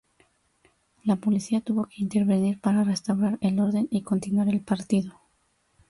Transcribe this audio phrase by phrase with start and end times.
[1.03, 5.21] La policía tuvo que intervenir para restaurar el orden y continuar el partido.